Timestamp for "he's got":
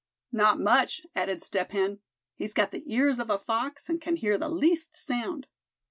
2.33-2.71